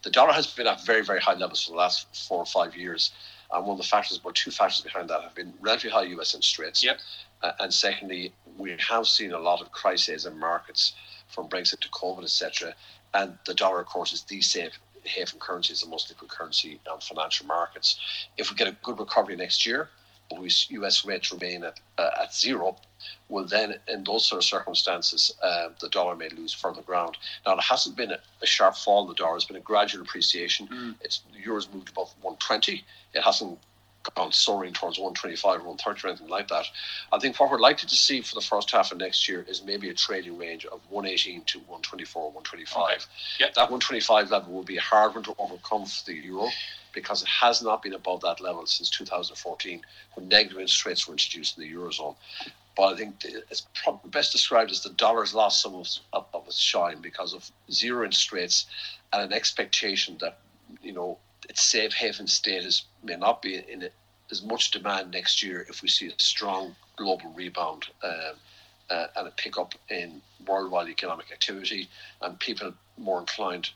the 0.03 0.09
dollar 0.09 0.31
has 0.31 0.47
been 0.47 0.67
at 0.67 0.85
very, 0.85 1.03
very 1.03 1.19
high 1.19 1.33
levels 1.33 1.65
for 1.65 1.71
the 1.71 1.77
last 1.77 2.07
four 2.27 2.37
or 2.37 2.45
five 2.45 2.75
years. 2.75 3.11
And 3.51 3.65
one 3.65 3.73
of 3.73 3.77
the 3.79 3.87
factors, 3.87 4.19
or 4.23 4.31
two 4.31 4.51
factors 4.51 4.81
behind 4.81 5.09
that, 5.09 5.21
have 5.21 5.35
been 5.35 5.53
relatively 5.59 5.91
high 5.91 6.03
US 6.03 6.33
interest 6.33 6.59
rates. 6.59 6.83
Yep. 6.83 6.99
Uh, 7.43 7.51
and 7.59 7.73
secondly, 7.73 8.31
we 8.61 8.77
have 8.89 9.07
seen 9.07 9.33
a 9.33 9.39
lot 9.39 9.61
of 9.61 9.71
crises 9.71 10.25
in 10.25 10.37
markets 10.39 10.93
from 11.27 11.49
Brexit 11.49 11.79
to 11.81 11.89
COVID, 11.89 12.23
etc. 12.23 12.75
And 13.13 13.37
the 13.45 13.53
dollar, 13.53 13.81
of 13.81 13.87
course, 13.87 14.13
is 14.13 14.23
the 14.23 14.41
safe 14.41 14.79
haven 15.03 15.39
currency, 15.39 15.73
is 15.73 15.81
the 15.81 15.89
most 15.89 16.09
liquid 16.09 16.29
currency 16.29 16.79
on 16.91 16.99
financial 16.99 17.47
markets. 17.47 17.99
If 18.37 18.51
we 18.51 18.55
get 18.55 18.67
a 18.67 18.77
good 18.83 18.99
recovery 18.99 19.35
next 19.35 19.65
year, 19.65 19.89
but 20.29 20.69
US 20.71 21.03
rates 21.03 21.33
remain 21.33 21.63
at, 21.63 21.79
uh, 21.97 22.11
at 22.21 22.33
zero, 22.33 22.77
well, 23.27 23.45
then 23.45 23.75
in 23.87 24.03
those 24.03 24.25
sort 24.25 24.39
of 24.39 24.45
circumstances, 24.45 25.35
uh, 25.41 25.69
the 25.79 25.89
dollar 25.89 26.15
may 26.15 26.29
lose 26.29 26.53
further 26.53 26.81
ground. 26.81 27.17
Now, 27.45 27.53
it 27.53 27.61
hasn't 27.61 27.97
been 27.97 28.11
a, 28.11 28.19
a 28.41 28.45
sharp 28.45 28.75
fall 28.75 29.01
in 29.03 29.09
the 29.09 29.15
dollar, 29.15 29.35
it's 29.35 29.45
been 29.45 29.57
a 29.57 29.61
gradual 29.61 30.03
appreciation. 30.03 30.67
Mm. 30.67 30.95
It's 31.01 31.23
the 31.33 31.39
euro's 31.39 31.67
moved 31.73 31.89
above 31.89 32.13
120. 32.21 32.85
It 33.13 33.21
hasn't 33.21 33.59
gone 34.15 34.31
soaring 34.31 34.73
towards 34.73 34.97
125 34.97 35.61
or 35.61 35.67
130 35.67 36.07
or 36.07 36.09
anything 36.09 36.27
like 36.27 36.47
that. 36.47 36.65
I 37.11 37.19
think 37.19 37.39
what 37.39 37.49
we're 37.51 37.59
likely 37.59 37.87
to 37.87 37.95
see 37.95 38.21
for 38.21 38.35
the 38.35 38.41
first 38.41 38.71
half 38.71 38.91
of 38.91 38.97
next 38.97 39.27
year 39.27 39.45
is 39.47 39.63
maybe 39.63 39.89
a 39.89 39.93
trading 39.93 40.37
range 40.37 40.65
of 40.65 40.81
118 40.89 41.43
to 41.45 41.59
124, 41.59 42.23
125. 42.23 42.83
Okay. 42.83 43.03
Yep. 43.39 43.53
That 43.53 43.61
125 43.61 44.31
level 44.31 44.53
will 44.53 44.63
be 44.63 44.77
a 44.77 44.81
hard 44.81 45.15
one 45.15 45.23
to 45.23 45.35
overcome 45.37 45.85
for 45.85 46.05
the 46.05 46.15
euro 46.15 46.49
because 46.93 47.21
it 47.21 47.27
has 47.27 47.61
not 47.61 47.81
been 47.81 47.93
above 47.93 48.21
that 48.21 48.41
level 48.41 48.65
since 48.65 48.89
2014 48.89 49.81
when 50.13 50.27
negative 50.27 50.57
interest 50.57 50.85
rates 50.85 51.07
were 51.07 51.13
introduced 51.13 51.57
in 51.57 51.63
the 51.63 51.73
eurozone. 51.73 52.15
But 52.75 52.93
I 52.93 52.97
think 52.97 53.15
it's 53.23 53.67
probably 53.83 54.09
best 54.09 54.31
described 54.31 54.71
as 54.71 54.81
the 54.81 54.91
dollar's 54.91 55.33
lost 55.33 55.61
some 55.61 55.75
of, 55.75 55.87
of 56.13 56.47
its 56.47 56.57
shine 56.57 57.01
because 57.01 57.33
of 57.33 57.49
zero 57.69 58.05
interest 58.05 58.31
rates 58.31 58.65
and 59.11 59.21
an 59.21 59.33
expectation 59.33 60.17
that 60.21 60.39
you 60.81 60.93
know 60.93 61.17
its 61.51 61.63
safe 61.63 61.93
haven 61.93 62.27
status 62.27 62.85
may 63.03 63.17
not 63.17 63.41
be 63.41 63.55
in 63.55 63.89
as 64.31 64.41
much 64.41 64.71
demand 64.71 65.11
next 65.11 65.43
year 65.43 65.65
if 65.67 65.81
we 65.81 65.89
see 65.89 66.07
a 66.07 66.13
strong 66.17 66.73
global 66.95 67.29
rebound. 67.33 67.87
Um, 68.03 68.35
uh, 68.89 69.07
and 69.15 69.27
a 69.27 69.31
pickup 69.31 69.73
in 69.89 70.21
worldwide 70.45 70.89
economic 70.89 71.31
activity, 71.31 71.87
and 72.21 72.37
people 72.39 72.73
more 72.97 73.21
inclined 73.21 73.69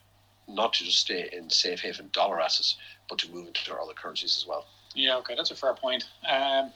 not 0.48 0.74
to 0.74 0.84
just 0.84 1.00
stay 1.00 1.30
in 1.32 1.50
safe 1.50 1.80
haven 1.80 2.10
dollar 2.12 2.42
assets, 2.42 2.76
but 3.08 3.18
to 3.18 3.32
move 3.32 3.48
into 3.48 3.74
other 3.74 3.94
currencies 3.94 4.36
as 4.38 4.46
well. 4.46 4.66
Yeah, 4.94 5.18
okay, 5.18 5.34
that's 5.36 5.52
a 5.52 5.56
fair 5.56 5.74
point. 5.74 6.04
Um, 6.30 6.72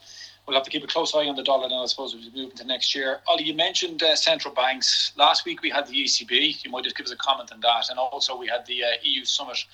we'll 0.46 0.56
have 0.56 0.64
to 0.64 0.70
keep 0.70 0.82
a 0.82 0.86
close 0.86 1.14
eye 1.14 1.26
on 1.26 1.36
the 1.36 1.42
dollar 1.42 1.68
now, 1.68 1.82
I 1.82 1.86
suppose, 1.86 2.14
as 2.14 2.24
we 2.24 2.42
move 2.42 2.52
into 2.52 2.64
next 2.64 2.94
year. 2.94 3.20
Ollie, 3.26 3.44
you 3.44 3.54
mentioned 3.54 4.02
uh, 4.02 4.16
central 4.16 4.54
banks. 4.54 5.12
Last 5.16 5.44
week 5.44 5.60
we 5.60 5.68
had 5.68 5.86
the 5.86 5.94
ECB. 6.04 6.64
You 6.64 6.70
might 6.70 6.84
just 6.84 6.96
give 6.96 7.06
us 7.06 7.12
a 7.12 7.16
comment 7.16 7.52
on 7.52 7.60
that. 7.60 7.90
And 7.90 7.98
also 7.98 8.36
we 8.36 8.46
had 8.46 8.64
the 8.66 8.84
uh, 8.84 8.88
EU 9.02 9.24
summit. 9.24 9.64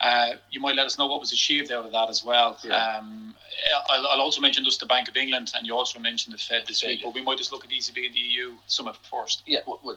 Uh, 0.00 0.32
you 0.50 0.60
might 0.60 0.76
let 0.76 0.86
us 0.86 0.98
know 0.98 1.06
what 1.06 1.20
was 1.20 1.32
achieved 1.32 1.72
out 1.72 1.86
of 1.86 1.92
that 1.92 2.08
as 2.10 2.22
well. 2.24 2.58
Yeah. 2.62 2.98
Um, 2.98 3.34
I'll, 3.88 4.06
I'll, 4.08 4.20
also 4.20 4.40
mention 4.40 4.64
just 4.64 4.80
the 4.80 4.86
Bank 4.86 5.08
of 5.08 5.16
England, 5.16 5.52
and 5.56 5.66
you 5.66 5.74
also 5.74 5.98
mentioned 5.98 6.34
the 6.34 6.38
Fed 6.38 6.64
this 6.66 6.84
week, 6.84 7.00
but 7.02 7.14
we 7.14 7.22
might 7.22 7.38
just 7.38 7.50
look 7.50 7.64
at 7.64 7.70
ECB 7.70 8.06
and 8.06 8.14
the 8.14 8.20
EU 8.20 8.52
summit 8.66 8.96
first. 9.10 9.42
Yeah, 9.46 9.60
well, 9.66 9.80
well 9.82 9.96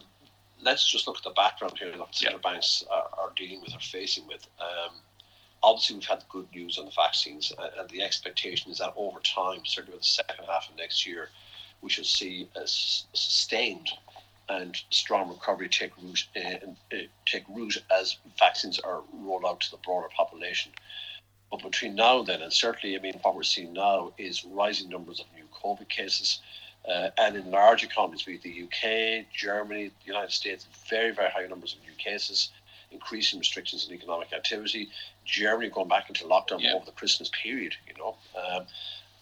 let's 0.61 0.89
just 0.89 1.07
look 1.07 1.17
at 1.17 1.23
the 1.23 1.31
background 1.31 1.77
here 1.77 1.91
that 1.91 2.15
central 2.15 2.41
yeah. 2.43 2.51
banks 2.51 2.83
are, 2.89 3.09
are, 3.17 3.31
dealing 3.35 3.61
with 3.61 3.75
or 3.75 3.79
facing 3.79 4.25
with. 4.27 4.47
Um, 4.59 4.95
obviously 5.63 5.97
we've 5.97 6.05
had 6.05 6.23
good 6.29 6.47
news 6.53 6.77
on 6.77 6.85
the 6.85 6.91
vaccines, 6.91 7.51
and 7.77 7.89
the 7.89 8.01
expectation 8.01 8.71
is 8.71 8.77
that 8.79 8.93
over 8.95 9.19
time, 9.19 9.61
certainly 9.65 9.97
with 9.97 10.03
the 10.03 10.07
second 10.07 10.45
half 10.45 10.69
of 10.69 10.77
next 10.77 11.05
year, 11.05 11.29
we 11.81 11.89
should 11.89 12.05
see 12.05 12.49
a 12.55 12.67
sustained 12.67 13.89
and 14.49 14.81
strong 14.89 15.29
recovery 15.29 15.69
take 15.69 15.91
root, 16.01 16.27
uh, 16.35 16.67
uh, 16.91 16.97
take 17.25 17.43
root 17.49 17.77
as 17.91 18.17
vaccines 18.37 18.79
are 18.79 19.01
rolled 19.13 19.45
out 19.45 19.61
to 19.61 19.71
the 19.71 19.77
broader 19.77 20.07
population. 20.15 20.71
But 21.51 21.63
between 21.63 21.95
now 21.95 22.19
and 22.19 22.27
then, 22.27 22.41
and 22.41 22.53
certainly, 22.53 22.95
I 22.95 22.99
mean, 22.99 23.19
what 23.21 23.35
we're 23.35 23.43
seeing 23.43 23.73
now 23.73 24.13
is 24.17 24.45
rising 24.45 24.89
numbers 24.89 25.19
of 25.19 25.25
new 25.35 25.45
COVID 25.63 25.89
cases. 25.89 26.39
Uh, 26.87 27.09
and 27.17 27.35
in 27.35 27.51
large 27.51 27.83
economies, 27.83 28.23
be 28.23 28.35
it 28.35 28.43
the 28.43 28.63
UK, 28.63 29.25
Germany, 29.33 29.87
the 29.87 30.05
United 30.05 30.31
States, 30.31 30.67
very, 30.89 31.11
very 31.11 31.29
high 31.29 31.45
numbers 31.45 31.75
of 31.75 31.81
new 31.81 31.95
cases 31.97 32.49
increasing 32.91 33.39
restrictions 33.39 33.87
in 33.87 33.93
economic 33.93 34.33
activity. 34.33 34.89
Germany 35.25 35.69
going 35.69 35.87
back 35.87 36.09
into 36.09 36.25
lockdown 36.25 36.61
yeah. 36.61 36.73
over 36.73 36.85
the 36.85 36.91
Christmas 36.91 37.29
period, 37.41 37.75
you 37.87 37.93
know. 37.97 38.15
Um, 38.35 38.65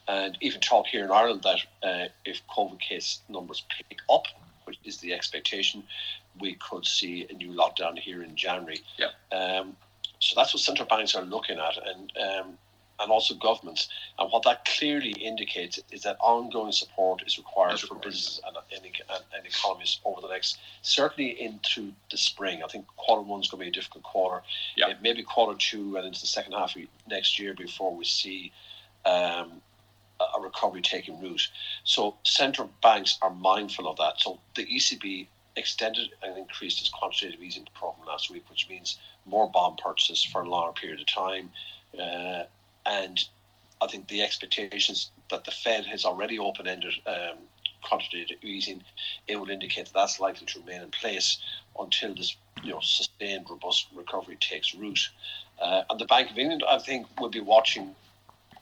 and 0.08 0.38
even 0.40 0.62
talk 0.62 0.88
here 0.88 1.04
in 1.04 1.12
Ireland 1.12 1.44
that 1.44 1.60
uh, 1.84 2.08
if 2.24 2.42
COVID 2.48 2.80
case 2.80 3.20
numbers 3.28 3.64
pick 3.70 4.00
up, 4.10 4.26
which 4.68 4.78
is 4.84 4.98
the 4.98 5.14
expectation, 5.14 5.84
we 6.40 6.54
could 6.56 6.86
see 6.86 7.26
a 7.30 7.34
new 7.34 7.52
lockdown 7.54 7.98
here 7.98 8.22
in 8.22 8.36
January. 8.36 8.82
Yeah. 8.98 9.08
Um, 9.32 9.76
so 10.20 10.34
that's 10.36 10.54
what 10.54 10.62
central 10.62 10.88
banks 10.88 11.16
are 11.16 11.24
looking 11.24 11.58
at, 11.60 11.78
and 11.88 12.12
um, 12.18 12.58
and 13.00 13.12
also 13.12 13.36
governments. 13.36 13.90
And 14.18 14.32
what 14.32 14.44
that 14.44 14.66
clearly 14.66 15.12
indicates 15.12 15.80
is 15.92 16.02
that 16.04 16.18
ongoing 16.20 16.72
support 16.72 17.22
is 17.26 17.38
required 17.38 17.80
for 17.80 17.96
businesses 17.96 18.42
and, 18.46 18.58
and, 18.74 18.86
and, 19.36 19.46
economies 19.46 20.00
over 20.04 20.22
the 20.22 20.30
next, 20.30 20.58
certainly 20.82 21.40
into 21.40 21.94
the 22.10 22.18
spring. 22.18 22.64
I 22.64 22.68
think 22.68 22.88
quarter 22.96 23.22
one 23.22 23.42
is 23.42 23.50
going 23.50 23.60
to 23.60 23.66
be 23.66 23.70
a 23.70 23.74
difficult 23.74 24.04
quarter. 24.04 24.42
Yeah. 24.76 24.94
Maybe 25.02 25.24
quarter 25.24 25.58
two 25.58 25.98
and 25.98 26.08
into 26.08 26.20
the 26.20 26.28
second 26.28 26.54
half 26.54 26.76
of 26.76 26.82
next 27.08 27.38
year 27.38 27.54
before 27.54 27.96
we 27.96 28.06
see 28.06 28.52
um, 29.06 29.62
a 30.20 30.42
recovery 30.42 30.82
taking 30.82 31.20
root. 31.22 31.42
So 31.84 32.16
central 32.26 32.70
banks 32.82 33.18
are 33.22 33.30
mindful 33.30 33.88
of 33.88 33.98
that. 33.98 34.20
So 34.20 34.40
the 34.56 34.66
ECB 34.66 35.28
extended 35.56 36.10
and 36.22 36.38
increased 36.38 36.80
its 36.80 36.90
quantitative 36.90 37.42
easing 37.42 37.68
program 37.74 38.08
last 38.08 38.32
week, 38.32 38.50
which 38.50 38.70
means 38.70 38.98
more 39.26 39.50
bond 39.50 39.80
purchases 39.84 40.24
for 40.24 40.42
a 40.42 40.50
longer 40.50 40.74
period 40.74 41.02
of 41.02 41.08
time. 41.08 41.50
Uh, 42.00 42.44
and 42.86 43.24
I 43.82 43.88
think 43.88 44.08
the 44.08 44.22
expectations 44.22 45.12
that 45.30 45.44
the 45.44 45.52
Fed 45.52 45.86
has 45.86 46.06
already 46.06 46.40
open 46.40 46.68
ended 46.68 46.94
um, 47.06 47.38
quantitative 47.84 48.38
easing, 48.44 48.84
it 49.28 49.40
will 49.40 49.50
indicate 49.50 49.86
that 49.86 49.94
that's 49.94 50.20
likely 50.20 50.46
to 50.48 50.60
remain 50.60 50.82
in 50.82 50.92
place 50.92 51.38
until 51.80 52.16
this 52.16 52.36
you 52.64 52.72
know 52.72 52.80
sustained 52.82 53.46
robust 53.50 53.88
recovery 53.96 54.38
takes 54.40 54.74
root. 54.74 55.10
Uh, 55.62 55.84
and 55.90 56.00
the 56.00 56.06
Bank 56.06 56.32
of 56.32 56.38
England, 56.38 56.64
I 56.68 56.80
think, 56.80 57.08
will 57.20 57.30
be 57.30 57.40
watching 57.40 57.96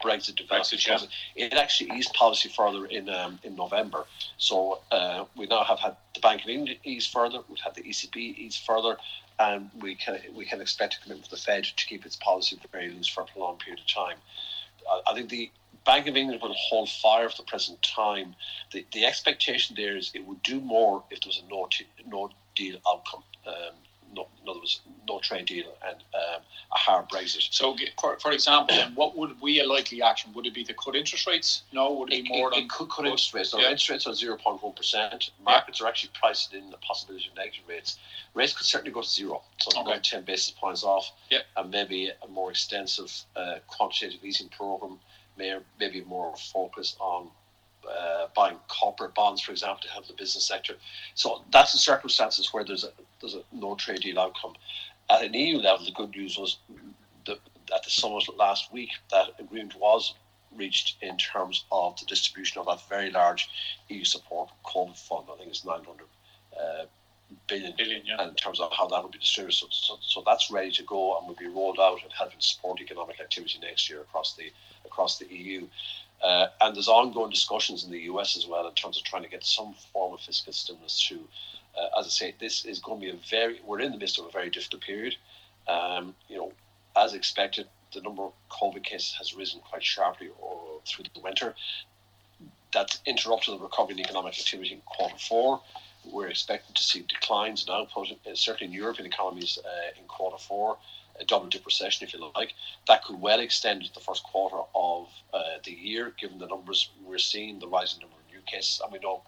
Brexit 0.04 0.36
develop 0.36 0.70
because 0.70 1.08
yeah. 1.36 1.46
it 1.46 1.54
actually 1.54 1.98
eased 1.98 2.14
policy 2.14 2.50
further 2.50 2.86
in 2.86 3.10
um, 3.10 3.40
in 3.44 3.56
November. 3.56 4.06
So 4.38 4.80
uh, 4.92 5.25
we 5.36 5.46
now 5.48 5.64
have 5.64 5.80
had 5.80 5.96
the 6.14 6.20
Bank 6.22 6.44
of 6.44 6.50
England 6.50 6.80
ease 6.84 7.08
further, 7.08 7.40
we've 7.50 7.60
had 7.60 7.75
the 7.75 7.84
ECB 7.84 8.16
ease 8.16 8.58
further, 8.58 8.98
and 9.40 9.70
we 9.80 9.96
can 9.96 10.20
we 10.36 10.46
can 10.46 10.62
expect 10.62 10.96
a 10.96 11.02
commitment 11.02 11.28
from 11.28 11.36
the 11.36 11.42
Fed 11.42 11.64
to 11.64 11.86
keep 11.86 12.06
its 12.06 12.16
policy 12.16 12.60
very 12.72 12.90
loose 12.90 13.08
for 13.08 13.22
a 13.22 13.25
prolonged 13.25 13.60
period 13.60 13.80
of 13.80 13.88
time. 13.88 14.18
I, 14.90 15.12
I 15.12 15.14
think 15.14 15.30
the 15.30 15.52
Bank 15.86 16.08
of 16.08 16.16
England 16.16 16.42
will 16.42 16.54
hold 16.54 16.90
fire 16.90 17.30
for 17.30 17.38
the 17.38 17.48
present 17.48 17.82
time. 17.84 18.36
The 18.72 18.86
the 18.92 19.06
expectation 19.06 19.75
there 19.75 19.96
is 19.96 20.12
it 20.14 20.25
would 20.25 20.42
do 20.44 20.60
more 20.60 21.04
if 21.12 21.22
there 21.22 21.30
was 21.30 21.42
a 21.46 21.50
no 21.50 21.68
t- 21.70 21.88
no 22.08 22.30
deal 22.56 22.78
outcome. 22.88 23.24
Um, 23.46 23.75
no, 24.15 24.27
in 24.41 24.50
other 24.50 24.60
words, 24.60 24.81
no 25.07 25.19
trade 25.19 25.45
deal 25.45 25.72
and 25.88 25.98
um, 26.13 26.41
a 26.72 26.77
hard 26.77 27.07
Brexit. 27.10 27.48
So, 27.51 27.75
for, 28.00 28.17
for 28.19 28.31
example, 28.31 28.75
what 28.95 29.15
would 29.17 29.39
be 29.41 29.60
a 29.60 29.67
likely 29.67 30.01
action? 30.01 30.31
Would 30.34 30.45
it 30.45 30.53
be 30.53 30.63
to 30.63 30.74
cut 30.74 30.95
interest 30.95 31.27
rates? 31.27 31.63
No, 31.72 31.93
would 31.93 32.12
it, 32.12 32.19
it 32.19 32.24
be 32.24 32.29
more 32.29 32.50
it, 32.50 32.55
than 32.55 32.63
it 32.63 32.69
could 32.69 32.89
cut 32.89 33.05
interest 33.05 33.34
rates? 33.34 33.50
So 33.50 33.60
yeah. 33.60 33.65
interest 33.65 33.89
rates 33.89 34.07
are 34.07 34.13
zero 34.13 34.38
point 34.38 34.63
one 34.63 34.74
percent. 34.74 35.31
Markets 35.43 35.79
yeah. 35.79 35.86
are 35.86 35.89
actually 35.89 36.12
priced 36.19 36.53
in 36.53 36.72
the 36.72 36.77
possibility 36.77 37.27
of 37.29 37.36
negative 37.36 37.63
rates. 37.67 38.00
Rates 38.34 38.53
could 38.53 38.65
certainly 38.65 38.91
go 38.91 39.01
to 39.01 39.07
zero, 39.07 39.41
so 39.60 39.81
okay. 39.81 40.00
ten 40.01 40.24
basis 40.24 40.51
points 40.51 40.84
off, 40.84 41.12
yeah. 41.29 41.39
and 41.57 41.69
maybe 41.69 42.12
a 42.24 42.27
more 42.27 42.50
extensive 42.51 43.12
uh, 43.36 43.55
quantitative 43.67 44.24
easing 44.24 44.50
program, 44.50 45.00
may 45.38 45.57
maybe 45.79 46.01
more 46.01 46.36
focus 46.36 46.95
on 47.00 47.29
uh, 47.89 48.27
buying 48.36 48.58
corporate 48.68 49.15
bonds, 49.15 49.42
for 49.42 49.51
example, 49.51 49.82
to 49.84 49.89
help 49.89 50.08
the 50.08 50.13
business 50.13 50.48
sector. 50.48 50.75
So 51.13 51.44
that's 51.51 51.72
the 51.72 51.77
circumstances 51.77 52.54
where 52.54 52.63
there's 52.63 52.84
a 52.84 52.92
there's 53.22 53.36
a 53.36 53.44
no 53.51 53.75
trade 53.75 54.01
deal 54.01 54.20
outcome. 54.20 54.54
At 55.10 55.24
an 55.24 55.34
EU 55.34 55.58
level, 55.58 55.86
the 55.86 55.92
good 55.92 56.12
news 56.12 56.38
was 56.38 56.58
the, 57.25 57.34
at 57.74 57.84
the 57.84 57.89
summit 57.89 58.24
last 58.38 58.74
week 58.74 58.89
that 59.12 59.30
agreement 59.39 59.75
was 59.80 60.15
reached 60.56 60.98
in 61.01 61.18
terms 61.18 61.65
of 61.72 62.00
the 62.00 62.06
distribution 62.06 62.60
of 62.60 62.65
that 62.68 62.88
very 62.89 63.12
large 63.12 63.50
EU 63.89 64.04
support 64.04 64.50
COVID 64.65 64.98
fund. 64.98 65.27
I 65.32 65.38
think 65.38 65.50
it's 65.50 65.65
900 65.65 66.06
uh, 66.58 66.86
billion, 67.48 67.74
billion 67.77 68.01
yeah. 68.06 68.27
in 68.27 68.36
terms 68.36 68.60
of 68.60 68.72
how 68.72 68.88
that 68.88 69.01
will 69.04 69.10
be 69.10 69.20
distributed. 69.20 69.56
So, 69.56 69.68
so, 69.72 69.98
so, 70.01 70.24
that's 70.25 70.51
ready 70.51 70.72
to 70.72 70.84
go 70.84 71.18
and 71.18 71.27
will 71.27 71.36
be 71.36 71.48
rolled 71.48 71.80
out 71.80 72.01
and 72.04 72.12
helping 72.18 72.39
support 72.39 72.82
economic 72.82 73.20
activity 73.20 73.60
next 73.62 73.89
year 73.89 74.01
across 74.01 74.36
the 74.36 74.51
across 74.86 75.18
the 75.18 75.27
EU. 75.27 75.68
Uh, 76.24 76.48
and 76.62 76.75
there's 76.75 76.88
ongoing 76.88 77.29
discussions 77.29 77.84
in 77.84 77.91
the 77.91 78.01
US 78.01 78.36
as 78.38 78.48
well 78.48 78.67
in 78.67 78.74
terms 78.74 78.98
of 78.98 79.03
trying 79.03 79.24
to 79.24 79.29
get 79.29 79.43
some 79.43 79.75
form 79.93 80.13
of 80.13 80.22
fiscal 80.22 80.53
stimulus 80.53 81.01
through. 81.01 81.27
Uh, 81.77 82.00
as 82.00 82.05
I 82.05 82.10
say, 82.10 82.36
this 82.39 82.65
is 82.65 82.79
going 82.79 83.01
to 83.01 83.05
be 83.05 83.12
a 83.12 83.19
very, 83.29 83.60
we're 83.65 83.81
in 83.81 83.91
the 83.91 83.98
midst 83.98 84.17
of 84.19 84.25
a 84.25 84.31
very 84.31 84.50
difficult 84.50 84.81
period. 84.81 85.15
Um, 85.67 86.15
you 86.29 86.38
know, 86.38 86.53
as 86.95 87.13
expected, 87.13 87.67
the 87.93 88.01
number 88.01 88.24
of 88.24 88.34
COVID 88.50 88.84
cases 88.84 89.15
has 89.17 89.36
risen 89.36 89.60
quite 89.62 89.84
sharply 89.84 90.29
through 90.86 91.05
the 91.13 91.22
winter. 91.22 91.55
That's 92.74 93.00
interrupted 93.05 93.55
the 93.55 93.63
recovery 93.63 93.95
in 93.95 94.00
economic 94.01 94.38
activity 94.38 94.74
in 94.74 94.81
quarter 94.81 95.17
four. 95.17 95.62
We're 96.05 96.27
expecting 96.27 96.75
to 96.75 96.84
see 96.84 97.03
declines 97.07 97.65
in 97.67 97.74
output, 97.74 98.12
uh, 98.12 98.36
certainly 98.36 98.74
in 98.74 98.79
European 98.79 99.07
economies 99.07 99.57
uh, 99.63 100.00
in 100.00 100.07
quarter 100.07 100.38
four 100.38 100.77
a 101.19 101.25
double 101.25 101.48
dip 101.48 101.65
recession, 101.65 102.07
if 102.07 102.13
you 102.13 102.31
like. 102.36 102.53
That 102.88 103.03
could 103.03 103.22
well 103.22 103.39
extend 103.39 103.86
to 103.86 103.93
the 103.93 104.00
first 104.00 104.24
quarter 104.24 104.62
of 104.74 105.07
uh, 105.34 105.60
the 105.63 105.72
year, 105.72 106.13
given 106.19 106.39
the 106.39 106.48
numbers 106.48 106.89
we're 107.03 107.17
seeing, 107.17 107.60
the 107.60 107.67
rising 107.67 108.01
number 108.01 108.15
of 108.15 108.34
new 108.34 108.41
cases. 108.45 108.81
And 108.84 108.91
we 108.91 109.00
know 109.00 109.22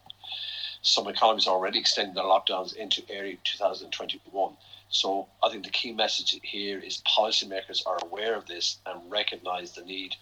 some 0.81 1.07
economies 1.07 1.47
are 1.47 1.55
already 1.55 1.79
extending 1.79 2.15
their 2.15 2.23
lockdowns 2.23 2.75
into 2.75 3.03
early 3.11 3.39
2021. 3.43 4.57
So 4.89 5.27
I 5.43 5.49
think 5.49 5.65
the 5.65 5.69
key 5.69 5.91
message 5.91 6.39
here 6.43 6.79
is 6.79 7.01
policymakers 7.01 7.85
are 7.85 7.99
aware 8.03 8.35
of 8.35 8.45
this 8.45 8.79
and 8.85 9.11
recognise 9.11 9.73
the 9.73 9.83
need, 9.83 10.15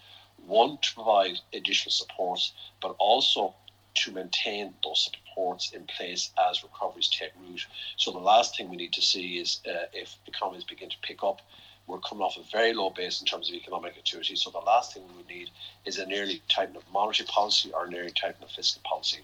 one, 0.44 0.78
to 0.78 0.94
provide 0.94 1.38
additional 1.52 1.92
support, 1.92 2.40
but 2.80 2.96
also 2.98 3.54
to 3.96 4.12
maintain 4.12 4.74
those 4.84 5.10
supports 5.10 5.72
in 5.72 5.84
place 5.84 6.30
as 6.48 6.62
recoveries 6.62 7.08
take 7.08 7.32
root. 7.48 7.66
So 7.96 8.10
the 8.10 8.18
last 8.18 8.56
thing 8.56 8.68
we 8.68 8.76
need 8.76 8.92
to 8.94 9.02
see 9.02 9.38
is 9.38 9.60
uh, 9.68 9.86
if 9.92 10.16
economies 10.26 10.64
begin 10.64 10.90
to 10.90 10.96
pick 11.02 11.22
up, 11.22 11.40
we're 11.86 12.00
coming 12.00 12.22
off 12.22 12.36
a 12.36 12.42
very 12.50 12.72
low 12.72 12.90
base 12.90 13.20
in 13.20 13.26
terms 13.26 13.48
of 13.48 13.54
economic 13.54 13.96
activity. 13.96 14.34
So 14.34 14.50
the 14.50 14.58
last 14.58 14.92
thing 14.92 15.04
we 15.08 15.16
would 15.18 15.28
need 15.28 15.50
is 15.84 15.98
an 15.98 16.12
early 16.12 16.42
tightening 16.48 16.76
of 16.76 16.82
monetary 16.92 17.28
policy 17.28 17.70
or 17.72 17.86
an 17.86 17.94
early 17.94 18.10
tightening 18.10 18.42
of 18.42 18.50
fiscal 18.50 18.82
policy. 18.84 19.20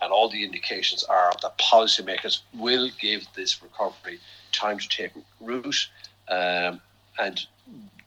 And 0.00 0.10
all 0.10 0.30
the 0.30 0.42
indications 0.42 1.04
are 1.04 1.32
that 1.42 1.58
policymakers 1.58 2.40
will 2.54 2.88
give 2.98 3.26
this 3.34 3.62
recovery 3.62 4.18
time 4.52 4.78
to 4.78 4.88
take 4.88 5.12
root 5.40 5.88
um, 6.28 6.80
and 7.18 7.46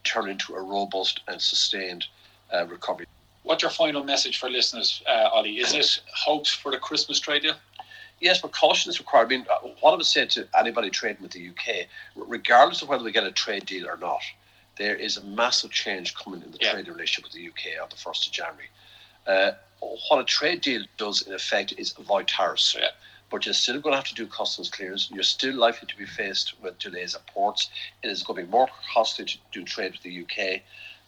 turn 0.02 0.28
into 0.28 0.54
a 0.54 0.62
robust 0.62 1.20
and 1.28 1.40
sustained 1.40 2.06
uh, 2.52 2.66
recovery. 2.66 3.06
What's 3.42 3.62
your 3.62 3.70
final 3.70 4.04
message 4.04 4.38
for 4.38 4.50
listeners, 4.50 5.02
uh, 5.08 5.30
Ollie? 5.32 5.58
Is 5.58 5.72
it 5.72 6.00
hopes 6.14 6.50
for 6.50 6.70
the 6.70 6.78
Christmas 6.78 7.18
trade 7.18 7.42
deal? 7.42 7.54
Yes, 8.20 8.40
but 8.40 8.52
caution 8.52 8.90
is 8.90 8.98
required. 8.98 9.26
I 9.26 9.28
mean, 9.28 9.46
uh, 9.50 9.68
what 9.80 9.92
I 9.92 9.96
would 9.96 10.04
say 10.04 10.26
to 10.26 10.46
anybody 10.58 10.90
trading 10.90 11.22
with 11.22 11.32
the 11.32 11.48
UK, 11.48 11.86
regardless 12.14 12.82
of 12.82 12.88
whether 12.88 13.02
we 13.02 13.12
get 13.12 13.24
a 13.24 13.32
trade 13.32 13.64
deal 13.64 13.88
or 13.88 13.96
not, 13.96 14.20
there 14.76 14.94
is 14.94 15.16
a 15.16 15.24
massive 15.24 15.70
change 15.70 16.14
coming 16.14 16.42
in 16.42 16.50
the 16.50 16.58
yeah. 16.60 16.72
trading 16.72 16.92
relationship 16.92 17.24
with 17.24 17.32
the 17.32 17.48
UK 17.48 17.82
on 17.82 17.88
the 17.88 17.96
1st 17.96 18.26
of 18.26 18.32
January. 18.32 18.68
Uh, 19.26 19.52
what 19.80 20.20
a 20.20 20.24
trade 20.24 20.60
deal 20.60 20.82
does 20.98 21.22
in 21.22 21.32
effect 21.32 21.72
is 21.78 21.94
avoid 21.98 22.28
tariffs. 22.28 22.76
Yeah. 22.78 22.88
But 23.30 23.46
you're 23.46 23.54
still 23.54 23.80
going 23.80 23.92
to 23.92 23.96
have 23.96 24.08
to 24.08 24.14
do 24.14 24.26
customs 24.26 24.68
clearance. 24.68 25.10
You're 25.10 25.22
still 25.22 25.54
likely 25.54 25.86
to 25.86 25.96
be 25.96 26.04
faced 26.04 26.60
with 26.60 26.78
delays 26.78 27.14
at 27.14 27.26
ports. 27.26 27.70
It 28.02 28.08
is 28.08 28.22
going 28.22 28.40
to 28.40 28.46
be 28.46 28.50
more 28.50 28.68
costly 28.92 29.24
to 29.24 29.38
do 29.52 29.64
trade 29.64 29.92
with 29.92 30.02
the 30.02 30.24
UK. 30.24 30.62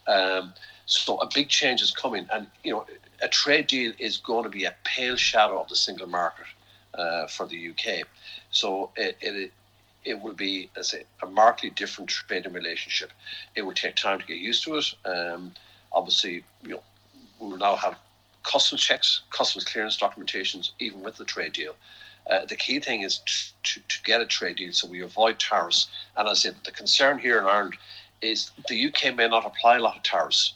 Um, 0.07 0.55
so 0.87 1.19
a 1.19 1.29
big 1.33 1.49
change 1.49 1.83
is 1.83 1.91
coming, 1.91 2.27
and 2.33 2.47
you 2.65 2.73
know, 2.73 2.87
a 3.23 3.29
trade 3.29 3.67
deal 3.67 3.93
is 3.99 4.17
going 4.19 4.45
to 4.45 4.51
be 4.51 4.65
a 4.65 4.75
pale 4.85 5.17
shadow 5.17 5.61
of 5.61 5.69
the 5.69 5.77
single 5.77 6.09
market 6.09 6.47
uh, 6.95 7.27
for 7.27 7.47
the 7.47 7.71
UK. 7.71 8.07
So 8.51 8.91
it, 8.97 9.17
it 9.21 9.53
it 10.05 10.21
will 10.21 10.35
be 10.35 10.69
as 10.77 10.95
a, 10.95 11.05
a 11.25 11.31
markedly 11.31 11.71
different 11.71 12.11
trading 12.11 12.53
relationship. 12.53 13.13
It 13.55 13.63
will 13.63 13.75
take 13.75 13.97
time 13.97 14.19
to 14.19 14.27
get 14.27 14.39
used 14.39 14.65
to 14.65 14.77
it. 14.77 14.95
Um, 15.05 15.53
obviously, 15.93 16.45
you 16.63 16.71
know, 16.71 16.83
we 17.39 17.49
will 17.49 17.59
now 17.59 17.77
have 17.77 17.97
customs 18.43 18.83
checks, 18.83 19.23
customs 19.31 19.65
clearance 19.65 19.97
documentations, 19.97 20.73
even 20.81 21.03
with 21.03 21.17
the 21.17 21.25
trade 21.25 21.53
deal. 21.53 21.75
Uh, 22.31 22.45
the 22.47 22.57
key 22.57 22.79
thing 22.79 23.03
is 23.03 23.19
to, 23.19 23.53
to, 23.63 23.81
to, 23.89 24.03
get 24.05 24.21
a 24.21 24.27
trade 24.27 24.57
deal 24.57 24.73
so 24.73 24.87
we 24.87 25.03
avoid 25.03 25.39
tariffs. 25.41 25.89
And 26.17 26.29
as 26.29 26.39
I 26.39 26.41
said, 26.41 26.57
the 26.65 26.71
concern 26.71 27.19
here 27.19 27.39
in 27.39 27.45
Ireland 27.45 27.77
is 28.21 28.53
the 28.69 28.87
UK 28.87 29.17
may 29.17 29.29
not 29.29 29.45
apply 29.45 29.77
a 29.77 29.81
lot 29.81 29.97
of 29.97 30.03
tariffs, 30.05 30.55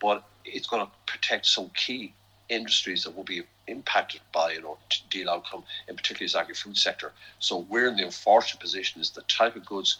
but 0.00 0.24
it's 0.44 0.66
going 0.66 0.84
to 0.84 0.92
protect 1.06 1.46
some 1.46 1.70
key 1.74 2.12
industries 2.48 3.04
that 3.04 3.14
will 3.14 3.24
be 3.24 3.42
impacted 3.66 4.20
by 4.32 4.52
you 4.52 4.62
know 4.62 4.78
deal 5.10 5.28
outcome, 5.28 5.64
in 5.88 5.96
particular 5.96 6.28
the 6.28 6.38
agri-food 6.38 6.76
sector. 6.76 7.12
So 7.38 7.58
we're 7.68 7.88
in 7.88 7.96
the 7.96 8.04
unfortunate 8.04 8.60
position 8.60 9.00
is 9.00 9.10
the 9.10 9.22
type 9.22 9.56
of 9.56 9.66
goods 9.66 9.98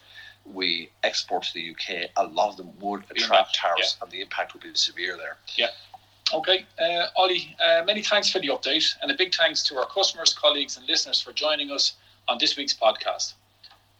we 0.52 0.90
export 1.02 1.44
to 1.44 1.54
the 1.54 1.70
UK, 1.70 2.10
a 2.16 2.24
lot 2.24 2.50
of 2.50 2.56
them 2.56 2.72
would 2.80 3.04
attract 3.10 3.54
tariffs, 3.54 3.96
yeah. 3.98 4.04
and 4.04 4.12
the 4.12 4.20
impact 4.20 4.54
would 4.54 4.62
be 4.62 4.74
severe 4.74 5.16
there. 5.16 5.36
Yeah. 5.56 5.68
Okay, 6.32 6.66
uh, 6.78 7.06
Ollie, 7.16 7.56
uh, 7.64 7.82
many 7.84 8.02
thanks 8.02 8.30
for 8.30 8.38
the 8.38 8.48
update, 8.48 8.94
and 9.00 9.10
a 9.10 9.14
big 9.14 9.34
thanks 9.34 9.62
to 9.68 9.76
our 9.78 9.86
customers, 9.86 10.34
colleagues, 10.34 10.76
and 10.76 10.86
listeners 10.86 11.20
for 11.20 11.32
joining 11.32 11.70
us 11.70 11.94
on 12.28 12.36
this 12.38 12.56
week's 12.56 12.74
podcast. 12.74 13.32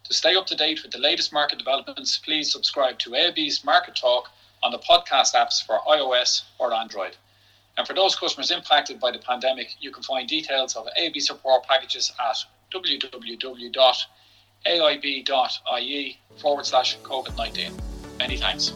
To 0.05 0.15
stay 0.15 0.37
up 0.37 0.47
to 0.47 0.55
date 0.55 0.83
with 0.83 0.93
the 0.93 0.99
latest 0.99 1.33
market 1.33 1.59
developments, 1.59 2.19
please 2.19 2.53
subscribe 2.53 2.99
to 3.01 3.11
AIB's 3.11 3.65
Market 3.65 3.97
Talk 3.97 4.31
on 4.63 4.73
the 4.73 4.79
podcast 4.79 5.35
apps 5.35 5.65
for 5.65 5.81
iOS 5.89 6.43
or 6.59 6.73
Android. 6.73 7.17
And 7.77 7.87
for 7.87 7.95
those 7.95 8.17
customers 8.17 8.51
impacted 8.51 8.99
by 8.99 9.13
the 9.13 9.19
pandemic, 9.19 9.77
you 9.81 9.93
can 9.93 10.03
find 10.03 10.29
details 10.29 10.75
of 10.75 10.87
AIB 10.99 11.23
support 11.23 11.65
packages 11.65 12.13
at 12.19 12.37
www.aib.ie 12.75 14.09
forward 16.37 16.67
slash 16.67 16.99
COVID 16.99 17.37
19. 17.37 17.73
Many 18.19 18.37
thanks. 18.37 18.73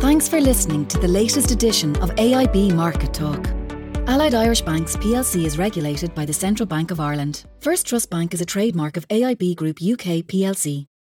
Thanks 0.00 0.28
for 0.28 0.40
listening 0.40 0.86
to 0.86 0.98
the 0.98 1.08
latest 1.08 1.50
edition 1.50 1.96
of 1.96 2.10
AIB 2.10 2.74
Market 2.74 3.12
Talk. 3.12 3.46
Allied 4.06 4.34
Irish 4.34 4.60
Banks 4.60 4.96
plc 4.96 5.44
is 5.44 5.56
regulated 5.56 6.14
by 6.14 6.26
the 6.26 6.32
Central 6.32 6.66
Bank 6.66 6.90
of 6.90 7.00
Ireland. 7.00 7.44
First 7.60 7.86
Trust 7.86 8.10
Bank 8.10 8.34
is 8.34 8.40
a 8.40 8.46
trademark 8.46 8.96
of 8.96 9.08
AIB 9.08 9.56
Group 9.56 9.78
UK 9.82 10.24
plc 10.26 10.86